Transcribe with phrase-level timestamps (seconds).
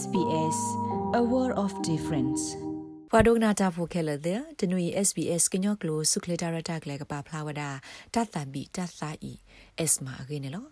[0.00, 0.58] SBS
[1.20, 2.42] a world of difference
[3.12, 7.62] ပဒုနာတာဖိုခဲလတဲ့တနွေ SBS ကညော့ကလိုစုခလတာရတာကလေးကပါဖလာဝဒ
[8.14, 9.32] တတ်တန်ဘီတတ်စာဤ
[9.90, 10.68] S မာအင်းနော်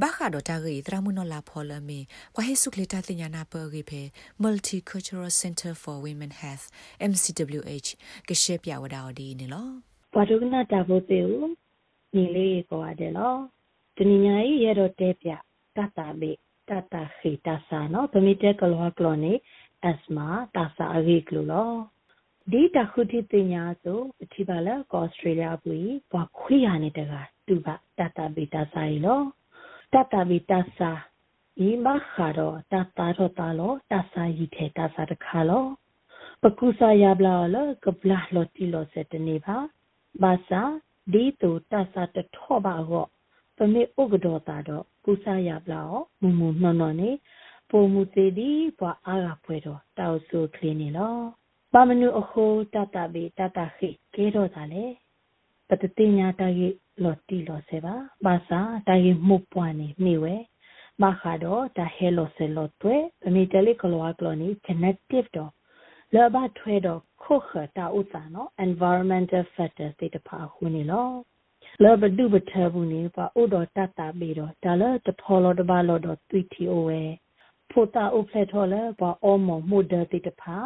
[0.00, 2.00] ဘာခါဒတာရီတရမနလာဖော်လမေ
[2.36, 4.02] ဘဟေစုခလတာတင်ညာနာပရိဖေ
[4.42, 6.64] Multicultural Center for Women Health
[7.10, 7.88] MCWH
[8.28, 9.68] ကရှေပြဝဒါဒီနေလော
[10.14, 11.48] ပဒုနာတာဖိုတေဦး
[12.14, 13.34] ညီလေးကိုရတယ်လော
[13.96, 15.28] တနညာကြီးရတော့တဲပြ
[15.76, 16.32] တတ်တာဘေ
[16.68, 19.32] တတာခိတဆာနော်ပမိတဲကလောကလောနေ
[19.86, 21.72] အစမာတဆာအရိကလောလော
[22.50, 27.14] ဒီတခုတိတင်ညာဆိုပတိပါလာကောဩစတြေးလျပွေဘွာခွေးရနေတဲ့က
[27.46, 29.20] တူပါတတာဘေတဆာရီလော
[29.92, 30.90] တတာဘေတဆာ
[31.66, 35.64] ဤမခါတော့တတာတော့တာလောတဆာရီထဲတဆာတခါလော
[36.42, 39.56] ပကုစာယဘလာလကပလာလောတီလောစတနေပါ
[40.22, 40.62] ဘာသာ
[41.12, 43.08] ဒီတူတဆာတထောပါတော့
[43.56, 45.80] ပမေဥကဒောတာတော့ကုဆာရပလာ
[46.20, 47.10] မူမူနော်နော်နေ
[47.70, 51.16] ပုံမူသေးဒီပွာအားကဖွဲတော့တောက်ဆူခလင်းနေလော
[51.72, 54.84] ပမနုအခုတတဘေတတခိကဲတော့တာလေ
[55.68, 60.34] ပတတိညာတကြီးလော်တီလော်ဆေပါဘာသာတကြီးမှုပွားနေမိဝဲ
[61.02, 65.52] မခါတော့တဟဲလော်ဆေလော်တွေပမီတလီကလောကလောနီ genetic တော့
[66.14, 71.08] လောဘထွဲတော့ခုခတာဥစာနော် environmental factors တွေတဖာခုနေလော
[71.82, 77.02] လဘဒုဘထဘူးနေပါဥတော်တတပေတော့ဒါလတဖောလတဘာလောတော့သွီတီအိုဝဲ
[77.70, 80.56] ဖိုတာဥဖလက်ထော်လဲပါအောမမိုဒတိတဖာ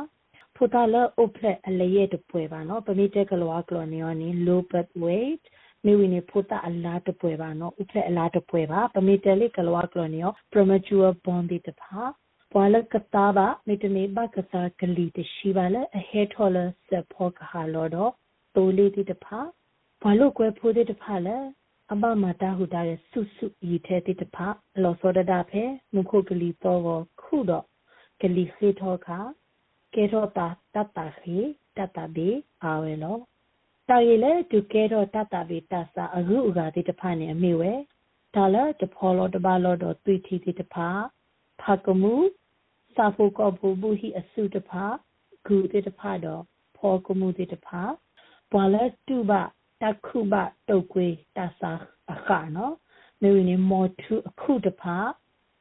[0.56, 5.42] ဖိုတာလဥဖလက်အလရဲ့တပွဲပါနော်ပမိတက်ကလောကလောနီယောနီ low birth weight
[5.84, 12.00] မိဝိနေဖိုတာအလားတပွဲပါနော်ဥဖလက်အလားတပွဲပါပမိတက်လေးကလောကလောနီယော premature born တိတဖာ
[12.52, 16.58] ပွာလကတာဘာမိတမေဘကစားကလီတရှိပါလဲအဟဲထော်လ
[16.89, 18.12] စဖောကဟာလောတော့
[18.55, 19.39] တိုးလေးတိတဖာ
[20.02, 21.36] ဘာလို့ကွယ်ဖိုးတဲ့တဖလဲ
[21.92, 24.36] အမမတာဟူတာရဲ့ဆုဆုဤထဲတဲ့တဖ
[24.82, 25.62] လောစောဒတာဖဲ
[25.94, 27.64] မခုကလီတော့ခုတော့
[28.20, 29.18] ကလီခေထောခါ
[29.94, 31.38] ကေရောတာတတခေ
[31.76, 32.28] တတဘေ
[32.62, 33.16] အာဝဲလော
[33.88, 37.72] တာရီလေသူကေရောတတဘေတဆာအရုဥကတဲ့တဖနဲ့အမေဝဲ
[38.34, 40.77] ဒါလတဖောလောတပါလောတော့သွေထီတဲ့တဖ
[41.60, 42.14] ဖကမှု
[42.94, 44.70] စာဖို့ကောဘူဘူးဟိအစုတဖ
[45.46, 46.42] ဂူတဲ့တဖတော့
[46.77, 47.68] ဖောကမှုတဲ့တဖ
[48.50, 49.42] ဘွာလဲတူပါ
[49.83, 50.35] တခုဘ
[50.68, 51.73] တုတ်ကွေးတဆာ
[52.13, 52.74] အခါနော်
[53.23, 54.96] မေဝီနေမောထုအခုတဖာ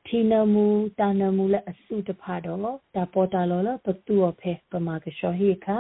[0.06, 0.66] ထီနမူ
[1.00, 2.60] တာနမူလည်းအစုတဖာတော့
[2.96, 5.78] ဒါပေါ်တာလောလပတူအဖေပမာကရှောဟိခါ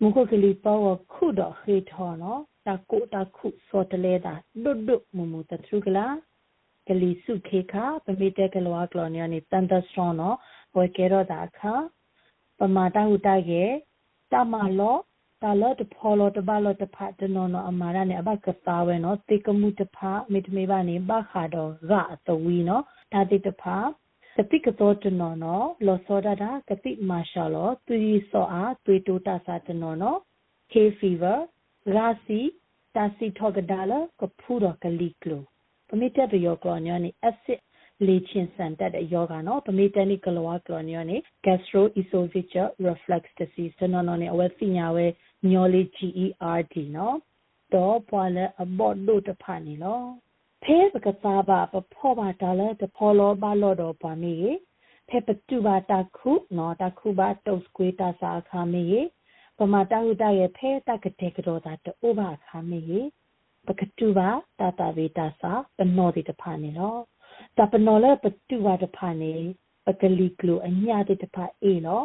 [0.00, 0.80] မုခကလီပေါ်
[1.12, 6.06] ခုတော့ခေထောနော်တကုတခုစောတလဲတာဒုဒုမမူတထုကလာ
[6.88, 10.36] ကလီစုခေခါပမေတဲကလောကလောနီယနီတန်တစရောနော်
[10.76, 11.72] ဝေကေရောတာခါ
[12.58, 13.64] ပမာတာဟုတကေ
[14.32, 14.96] တမလော
[15.42, 19.98] တာလတဖောလတဘလတဖတ်တနောနအမာရနဲ့အဘကသာဝဲနော်တေကမှုတဖ
[20.32, 23.62] မေတမေပါနေဘခါတော့ဂအတဝီနော်ဒါတိတဖ
[24.34, 30.18] စတိကတော်တနောနော်လောစောဒတာကတိမာရှာလောသူရီစောအားသွေတိုတာစာတနောနော်
[30.72, 31.38] hay fever
[31.96, 32.40] ရာစီ
[32.96, 35.42] တာစီထောကဒါလကဖူတော့ကလီကလို
[35.88, 37.58] ပမိတက်ရယောကလောညောနီ acid
[38.08, 45.06] လေချင်းစံတက်တဲ့ယောဂနော်ပမေတနိကလောကလောညောနီ gastroesophageal reflux disease တနော်နော်နေအဝဲစီညာဝဲ
[45.50, 47.16] ညောလေး GERD နော်
[47.74, 50.02] တော့ပွာလဲအဘော့လို့တဖာနေလော
[50.64, 54.36] ဖဲပကစားပါပဖောပါဒါလဲတဖောလောပါလောတော့ပါမီ
[55.08, 58.86] ဖဲပတူပါတခုနော်တခုပါတုတ်စကွေးတာစာခါမီ
[59.58, 62.82] ပမာတဟုတရဲ့ဖဲတကတဲ့ကတော့တာတိုးပါခါမီ
[63.66, 64.28] ပကတူပါ
[64.60, 66.96] တာတာဝေတာစာပနောတိတဖာနေလော
[67.58, 69.34] တပနောလဲပတူပါတဖာနေ
[69.86, 72.02] ပကလီကလိုအညာတိတဖာအေလော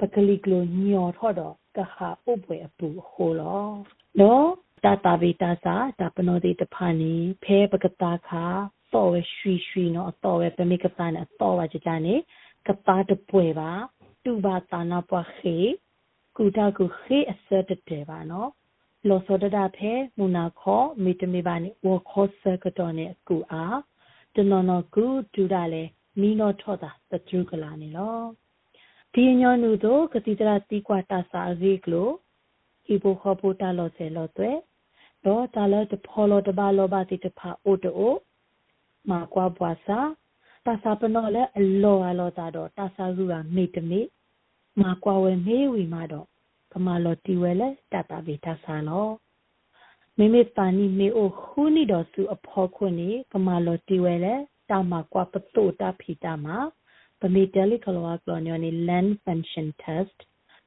[0.00, 3.64] ပကလီကလိုညော်ထော့တော့ကဟာဥပွဲအပူဟိုလော
[4.20, 4.40] လော
[4.84, 7.14] တာတာဗေတာစာတာပနောတိတဖာနေ
[7.44, 8.44] ဖဲပကတာခါ
[8.92, 12.14] တော့ဝရွှီရွှီနော်အတော်ပဲပမိကတာနဲ့အတော်ပါကြကြနေ
[12.66, 13.70] ကတာတပွဲပါ
[14.24, 15.56] တူပါတာနာပွားခေ
[16.36, 18.50] ကူတာကူခေအစတတဲပါနော်
[19.08, 23.76] လောစောဒတာဖဲမူနာခောမိတမေပါနေဝခောစကတော်နဲ့ကူအား
[24.36, 25.04] တနော်နော်ကူ
[25.34, 25.82] ဒူတာလေ
[26.20, 28.18] မီနောထောတာတကျုကလာနေလော
[29.12, 32.08] ဒီညောနုတို့ကတိတရာတိကွာတာစာရိကလို
[32.92, 34.50] ဤဘခပူတာလောစေလောတွေ
[35.24, 38.14] တော့တာလတဖောလောတဘာလောဘာတိတဖာအိုတို
[39.10, 39.98] မာကွာဘွာစာ
[40.66, 44.00] တာစာပနောလေအလောအလောတာတော့တာစာရူရာမေတမေ
[44.80, 46.26] မာကွာဝဲမေဝီမာတော့
[46.72, 49.06] ကမာလောတီဝဲလေတတာဗေတာစာလော
[50.18, 54.34] မေမေပါနီမေအိုခူနီတော်စုအဖော်ခွနေကမာလောတီဝဲလေ
[54.70, 56.56] တာမာကွာပတိုတာဖီတာမာ
[57.20, 60.18] ပမေတလီကလောကလောညောနီ land pension test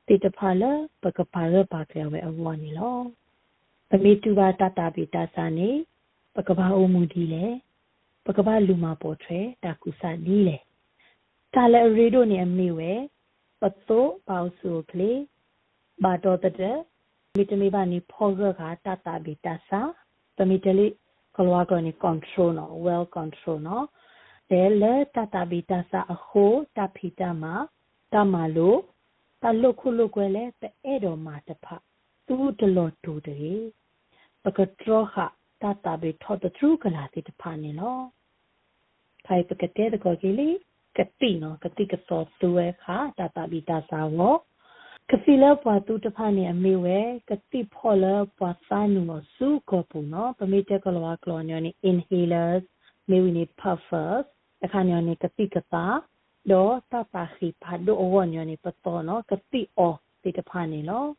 [0.07, 0.63] တိတဖာလ
[1.03, 2.97] ပကပါရပါကရဝဲအဝနီလော
[3.89, 5.69] ပမေတူပါတတာပိတာစာနေ
[6.35, 7.45] ပကဘာအိုမူဒီလေ
[8.25, 10.57] ပကဘာလူမာပေါ်ထွဲတာကုစာနီလေ
[11.53, 12.93] တာလရီဒိုနေအမီဝဲ
[13.61, 15.11] ပတောပေါဆုကလေ
[16.03, 16.77] ဘာတော်တဲ့
[17.35, 19.81] မိတမီဘာနီဖောဂခာတတာဘီတဆာ
[20.35, 20.87] ပမီတလီ
[21.35, 23.85] ကလောကနီ control နော် well control နော်
[24.51, 26.45] တဲလေတတာဘီတဆာအခု
[26.77, 27.43] တဖီတမ
[28.13, 28.75] တမလို
[29.41, 31.65] တလုခုလုကွယ်လေတဲ့တော်မှာတဖ
[32.27, 33.61] သူတလောတူတယ်
[34.43, 35.15] ပကထရခ
[35.61, 38.03] တတာဘီထောတထရူကလာတိတဖာနေနော်
[39.25, 40.49] ဖိုင်ပကတဲ့ကောကီလီ
[40.97, 44.35] ကတိနော်ကတိကစောသူဝဲခါတတာဘီတဆာဝော
[45.11, 48.05] ကစီလပွားသူတဖာနေအမေဝဲကတိဖော်လ
[48.37, 52.63] ပွားစာနုမစုကပူနော်ပမေတကလောကလောညနေ inhalers
[53.09, 54.25] မေဝီနေ puffers
[54.63, 55.85] အခါညနေကတိကတာ
[56.51, 61.09] ဒေါ်တတာခိဖာဒိုဝညနေပတော်နော်ကတိအောတိတဖာနေနော်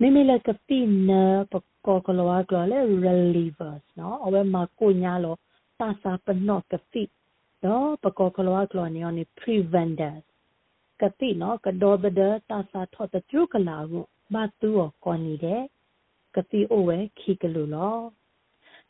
[0.00, 1.10] မိမိလည်းကတိန
[1.52, 1.54] ပ
[1.86, 5.34] ကောကလောကလောလေ relievers နော်အဝဲမှာကိုညာလော
[5.80, 7.04] တာစာပနော့ကတိ
[7.64, 10.24] နော်ပကောကလောကလောနေနေ preventers
[11.02, 12.06] ကတိနော်ကဒေါ်ဒ
[12.50, 14.04] တာစာထော့တကျုကလာကို
[14.34, 14.68] ဘာတူ
[15.04, 15.62] ကောနီတဲ့
[16.36, 17.96] ကတိအိုဝဲခီကလူလော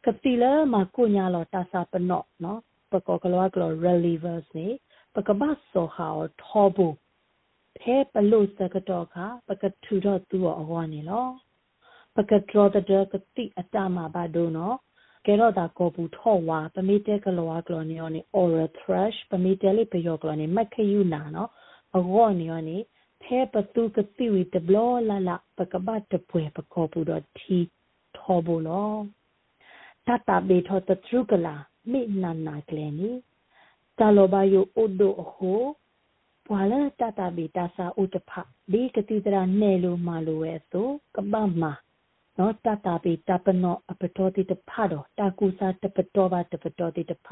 [0.05, 2.61] ကတိလဲမကိုညာလောတာစာပနော့နော်
[2.93, 4.69] ပကောကလောကလော relievers နေ
[5.15, 6.09] ပကဘဆောဟာ
[6.43, 6.87] ထောဘူ
[7.79, 9.17] ဖဲပလို့စကတော့ခ
[9.49, 11.27] ပကထူတော့သူ့အဟောနေလော
[12.17, 14.77] ပကထရတဲ့ကတိအတမဘာဒိုနော်
[15.27, 21.51] ကဲတော့ဒါကိုဘူးထော့ဝါပမိတဲကလောကလောနေော်နေ oral thrush ပမိတဲလေးပယောကလောနေမက်ခယူနာနော်
[21.97, 22.79] အဟောနေော်နေ
[23.23, 24.77] ဖဲပတူကတိဝီတဘလ
[25.09, 27.59] လာလာပကဘတ်တပွဲပကောဘူးတော့တီ
[28.17, 28.93] ထောဘူးလော
[30.07, 31.55] တတဘေထောတထရုကလာ
[31.91, 33.11] မိနနာကလေနီ
[33.99, 35.61] တာလောဘယိုအိုဒိုအဟို
[36.47, 38.31] ဘွာလာတတဘေတာစာဥတဖ
[38.73, 41.65] ဒီကတိတရာနဲလိုမာလိုဝဲဆိုကပမ
[42.39, 47.27] နော်တတဘေတပနောအပတော်တိတဖတော့တာကူစာတပတော်ပါတပတော်တိတဖ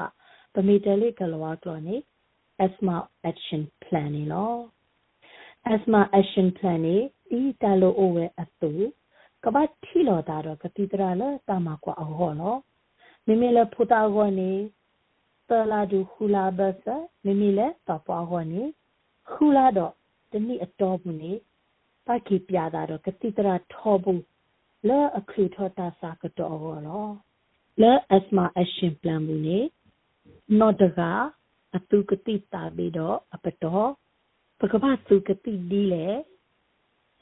[0.53, 1.95] ပမီတလေးကလောကလောနေ
[2.65, 2.97] asthma
[3.29, 4.53] action plan နေလော
[5.73, 6.97] asthma action plan နေ
[7.29, 8.71] ဒီတလိုအိုဝဲအသူ
[9.43, 12.55] ကပတ်ထီလောတာတော့ကတိတရာလတာမကွာအဟောလော
[13.25, 14.51] မိမိလည်းဖူတာခေါ်နေ
[15.49, 16.85] တလာဒူခူလာဘဆ
[17.25, 18.61] မိမိလည်းတပွားခေါ်နေ
[19.31, 19.93] ခူလာတော့
[20.31, 21.33] တနည်းအတော်ဘူးနေ
[22.05, 24.23] ပကိပြတာတော့ကတိတရာထောဘူး
[24.87, 27.07] လဲအခုထောတာစာကတော့ဟောလော
[27.81, 29.59] လဲအစမအရှင်ပလန်ဘူးနေ
[30.59, 30.99] နော့တက
[31.75, 33.89] အတုကတိတာပြီးတော့အပတော်
[34.59, 36.07] ပကပစုကတိဒီလေ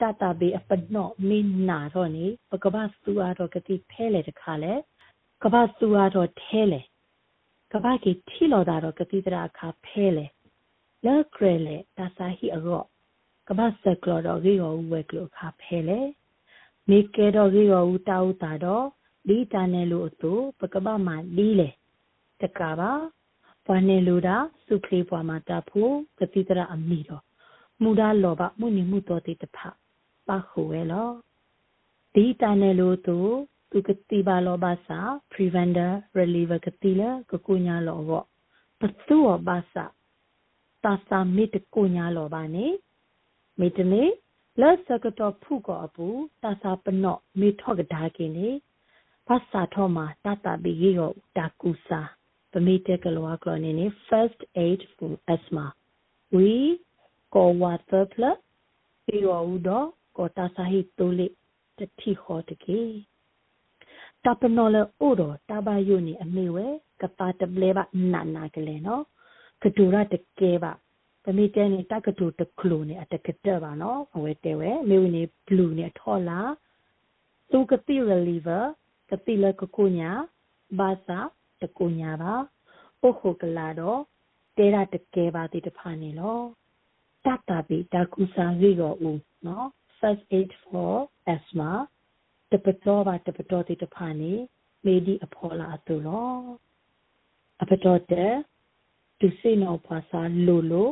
[0.00, 4.74] တတာဘေအပနော့မင်းနာတော့နေပကပစုအားတော့ကတိဖဲလေတခါလေ
[5.42, 6.80] ကဘာစုအားတော့ထဲလေ
[7.72, 10.26] ကဘာကီထီလော်တာတော့ကတိတရာခါဖဲလေ
[11.04, 12.86] လက်ခရလေတာစာဟီအရော့
[13.48, 16.00] ကဘာဆက်ကလော်တော့ဂေရောဝဲကလောခါဖဲလေ
[16.88, 18.84] မိကဲတော့ဂေရောဦးတာဦးတာတော့
[19.28, 21.68] ဒီတာနယ်လို့အတူပကဘာမှာလီးလေ
[22.40, 22.92] တကပါ
[23.66, 24.36] ဘွာနေလူတာ
[24.66, 27.22] စုကလေးဘွာမှာတဖို့ကတိတရာအမိတော့
[27.82, 29.58] မူဒါလောဘမှုနေမှုတော်တိတဖ
[30.28, 31.10] ပါခုဝဲလော
[32.14, 33.18] ဒီတာနယ်လို့တူ
[33.70, 34.98] သူကတိပါလောဘာစာ
[35.32, 38.22] preventer reliever ကတိလာကကုညာလောဘော
[38.80, 39.84] ပသူောဘာစာ
[40.84, 42.66] တာစာမစ်ကုညာလောဘာနေ
[43.58, 44.04] မေတနေ
[44.60, 46.06] လက်စကတော့ဖုကောအပူ
[46.42, 48.48] တာစာပနော့မေထော့ကဒါကိနေ
[49.26, 52.00] ဘာစာထောမှာတတဘီရောတာကူစာ
[52.58, 55.66] ပမေတကလောကလောနေနေ first aid for asthma
[56.34, 56.50] we
[57.34, 58.24] ကောဝါသပလ
[59.04, 61.26] ပြီးရောဦးတော့ကောတာစာဟိတိုလိ
[61.78, 62.80] တတိခေါ်တကေ
[64.24, 66.66] တပနော်လအိုတော့တဘယုန်အမေဝဲ
[67.02, 69.02] ကပါတပလေပါနာနာကလေးနော်
[69.62, 70.72] ကဒူရတကဲပါ
[71.24, 76.40] ပမိတဲနေတကတူတကလူနေအတကတဲ့ပါနော်အဝဲတဲဝဲမေဝနေဘလူးနေထော်လာ
[77.50, 78.62] သူကတိ reliever
[79.10, 80.10] ကတိလကကုညာ
[80.78, 81.20] ဘာသာ
[81.60, 82.34] တကုညာပါ
[83.06, 84.00] ပုခုကလာတော့
[84.56, 86.40] တဲရတကဲပါတိတဖာနေလော
[87.24, 90.92] တတပိတကုစာရီရောဦးနော် first aid for
[91.34, 91.70] asthma
[92.50, 94.32] တပတော်ပါတပတော်တိတဖာနေ
[94.84, 96.36] မေဒီအဖော်လာအတူလော
[97.62, 98.34] အပတော်တဲ့
[99.18, 100.88] သူစိနောဖာစာလိုလို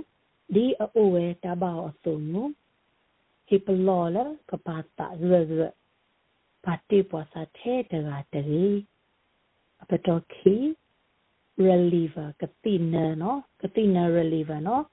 [0.55, 2.43] ဒီအိုဝဲတဘောအစုံနု
[3.47, 4.17] ဟိပလောလ
[4.51, 5.63] ကပါတာရရ
[6.65, 8.79] ပါတိပွားစာထဲတကတည်း
[9.83, 10.57] အပတော်ခီ
[11.67, 14.85] reliever ကတိနနော်ကတိန reliever နော်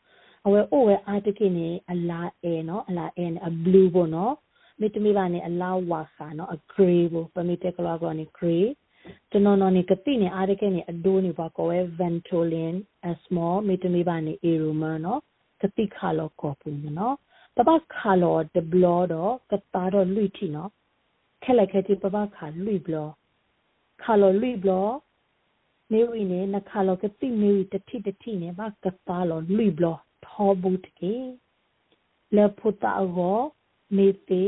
[0.46, 4.34] အဝဲအိုဝဲအာတကိနေအလာအဲနော်အလာအဲအ blue ပေါ့နော်
[4.80, 8.60] မိတမိပါနေအလာဝါခါနော်အဂရေဘပမိတက်ကလာကောနေဂရေ
[9.32, 12.76] တနော်နော်နေကတိနေအားရခဲ့နေအဒိုးနေပါကောဝဲ ventolin
[13.10, 15.22] a small မိတမိပါနေ aroma နော်
[15.62, 17.16] ကတိခါလောကောပူနော်
[17.56, 20.70] ပပခါလောဒဘလောတော့ကတာတော့လွိတီနော်
[21.44, 23.10] ခဲလိုက်ခဲတိပပခါလွိဘလော
[24.04, 24.88] ခါလောလွိဘလော
[25.92, 31.16] နေဝိနေနခါလောကတိနေဝိတတိတတိနေဘာကတာလောလွိဘလောထောဘူးတကေ
[32.36, 33.40] လေဖုတာအော
[33.98, 34.44] မေတေ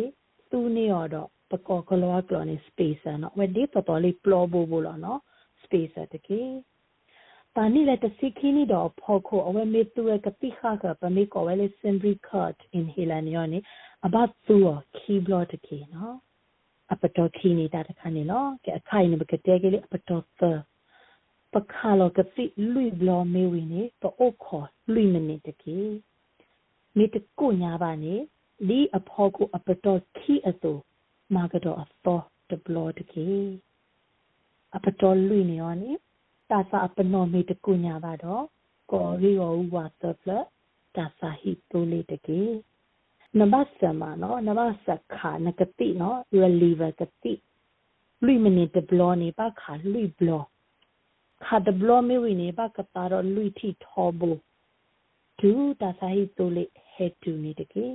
[0.49, 5.19] သူနေရတော့ပကောကလောကလောနေ space နော်ဝဒီတော်တော်လေးပလောဘူးဘူးလောနော်
[5.63, 6.41] space တကေ
[7.55, 13.59] ပါနီလက်တစီခီနီတော့ဖော်ခိုအဝဲမေတူရကတိခါကပမေကောဝဲလေစင်ဘရီကတ်အင်ဟီလန်ယောနေ
[14.05, 14.57] အဘတ်သူ
[14.97, 16.15] ခီဘလော့တကေနော်
[16.91, 20.41] အပတော်ခီနေတာတခါနေနော်ကဲအခိုင်နေပကတဲ့ကလေးအပတော်သ
[21.53, 22.43] ပခါလောကတိ
[22.73, 25.79] လူဘလောမေဝီနေတော့အိုခေါ်လူမနေတကေ
[26.97, 28.15] မိတကုညာပါနေ
[28.67, 30.73] ဒီအဖော်ကိုအပတော်ခီအတူ
[31.35, 32.19] မာကတော့အသော
[32.49, 33.27] တဘလောတကေ
[34.75, 35.91] အပတော်လူနေရောနေ
[36.51, 38.43] တာစာအပနောမေတကုညာပါတော့
[38.91, 40.31] ကောရီရောဝါသပလ
[40.95, 42.41] တာစာဟီတိုလေတကေ
[43.39, 47.33] နဘတ်ဆမနော်နဘတ်စခါနကတိနော် reliever ကတိ
[48.25, 50.43] လူမနေတဘလောနေပါခါလူဘလော
[51.45, 54.29] ခါတဘလောမေဝီနေပါကတာတော့လူတီထောဘူ
[55.39, 57.87] ဒူတာစာဟီတိုလေဟက်တူနေတကေ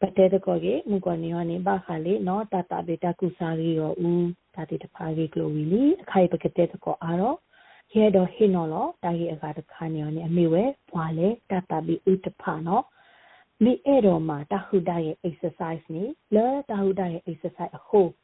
[0.00, 7.36] ပတဲတကောကေမူကောနေယောနေပါခါလေနော်တာတာဘေတာကုစာရီရောဦးတာတိတဖာကေကလိုဝီလီအခိုင်ပကတဲ့တကောအားတော့
[7.94, 12.84] ရဲတော့ဟင်းနော်လောတာကြီးအကားတခါနေရောနေအမေဝဲဘွာလေတာတာဘီဥတဖာနော်
[13.62, 18.23] မိအဲ့တော့မှာတဟုဒရဲ့ exercise နေလဲတဟုဒရဲ့ exercise အခုတတာဘီတူတထော့တ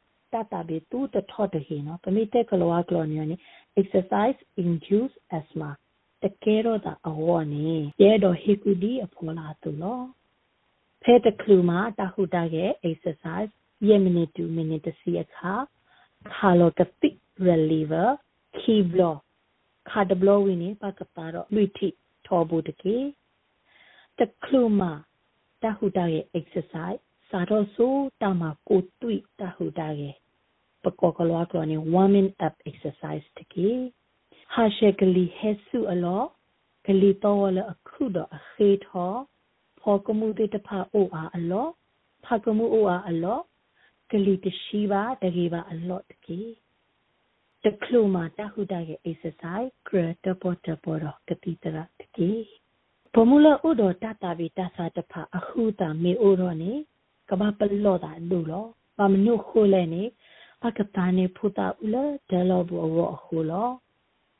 [1.75, 3.35] င်းနော်ပမိတက်ကလောကလောနေရောနေ
[3.81, 5.71] exercise induce asthma
[6.23, 7.67] တကယ်တော့တာအဝေါ်နေ
[8.01, 10.01] ရဲတော့ဟီကူဒီအဖော်လာသူလော
[11.03, 13.51] ဖဲတကလူမှာတဟုဒရဲ့ exercise
[13.87, 15.53] ယမနီ2 minute စီအခါ
[16.33, 17.09] ခါလောကတိ
[17.47, 18.07] reliever
[18.57, 19.19] key block
[19.89, 21.89] ခါဒဘလဝင်းနေပကပါတော့လူတိ
[22.25, 22.97] ထောဘူးတကေ
[24.19, 24.91] တကလူမှာ
[25.63, 30.15] တဟုတာရဲ့ exercise စာတော့ဆိုတမကိုတွေ့တဟုတာရဲ့
[30.83, 33.69] ပကောကလောကလောနေ warming up exercise တကေ
[34.53, 36.23] ဟာရှက်ကလီဟက်ဆုအလော
[36.85, 39.13] ကလီတော့လအခုတော့အခေထော
[39.79, 41.67] ဖောကမှုတေတဖာအိုအားအလော
[42.25, 43.39] ဖကမှုအိုအားအလော
[44.11, 46.39] ကလီတရှိပါတကေပါအလောတကေ
[47.63, 52.31] တကလူမာတဟုတရဲ့ exercise ကရတပေါ်တပေါ်တော့ကတိတရတကေ
[53.13, 56.73] ဘမူလဥဒတတာဗီတသတဖအခုတာမေအိုတော့နေ
[57.31, 58.65] ကဘာပလောတာဒူလော
[58.97, 60.03] ပမနုခိုလဲနေ
[60.61, 61.95] ပကတာနေဖူတာဥလ
[62.29, 63.67] ဒလောဘူအဝအခုလော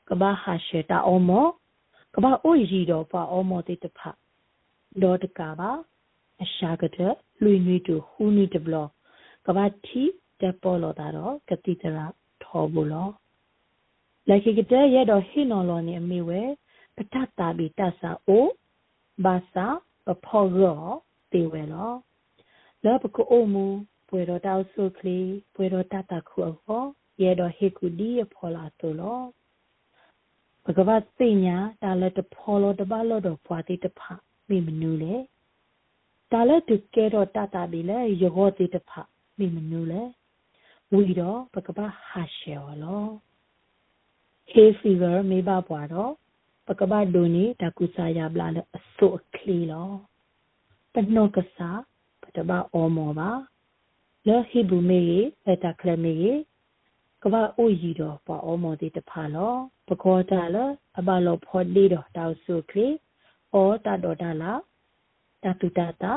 [0.09, 1.45] ကဘာဟာရှေတာအောမော
[2.15, 3.99] ကဘာအိုရီတော့ပါအောမောတိတဖ
[5.01, 5.71] ဒေါ်တကပါ
[6.43, 8.75] အရှာကတဲ့လူနွေတူဟူနီတဘလ
[9.45, 10.03] ကဘာတီ
[10.41, 12.05] တပေါ်လောတာတော့ကတိတရာ
[12.43, 13.09] ထောဘူးလော
[14.27, 16.41] လက်ခိကတဲ့ရတော့ဟိနော်လောနေအမေဝဲ
[16.95, 18.45] ပတတာဘီတဆာအို
[19.23, 19.67] ဘာသာ
[20.05, 20.81] ပဖောရော
[21.31, 21.91] တေဝဲလော
[22.85, 23.65] လောပကိုအမူ
[24.07, 25.19] ပွေတော့တောက်ဆုခလီ
[25.55, 26.83] ပွေတော့တတခုအော
[27.21, 29.21] ရတော့ဟေကူဒီဖောလာတူလော
[30.65, 34.01] ပကပတ်သိညာတာလက်တဖောလောတပါလို့တော့ဖွာတိတဖ
[34.49, 35.13] မိမနူးလေ
[36.31, 38.91] တာလက်တကဲတော့တတဘီလေယောတိတဖ
[39.37, 40.01] မိမနူးလေ
[40.93, 43.05] ဝီတော့ပကပဟာရှေော်လော
[44.51, 46.11] hay fever မေဘပွားတော့
[46.67, 48.47] ပကပဒိုနီတကုစာယဘလာ
[48.77, 49.89] အစို့ကလီလော
[50.93, 51.90] ပနောကစာပ
[52.35, 53.29] တဘအောမောပါ
[54.27, 56.33] လောဟိဘူမေရေပတကလမေရေ
[57.23, 59.53] ကဘာအိုရီတော့ပွာအောမောတိတဖာလော
[59.87, 60.57] ပကောတာလ
[60.97, 62.87] အဘလောဖော်ဒီတော့တောက်ဆုကလီ
[63.53, 64.53] ဩတတော်တာလာ
[65.43, 66.13] တတုတတာ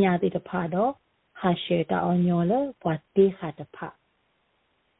[0.00, 0.92] ညာတိတဖာတော့
[1.40, 3.76] ဟာရှေတာအောင်ညောလေဘွာတေခါတဖ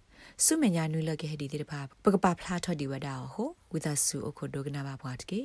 [0.46, 5.42] စုမညာနွေလကဟဒီတဲ့ပါပကပဖလားထော်ဒီဝဒါဟိုဝိသဆူအခုဒုကနာပါဘွားတကေ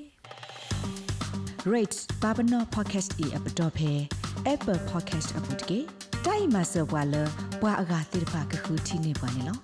[1.72, 3.92] rates babano podcast e app dot phe
[4.52, 5.78] apple podcast app တကေ
[6.26, 7.14] တိုင်မဆဘွာလ
[7.60, 9.58] ဘွာအဂါတိရဖာကခုတီနေပါနေလော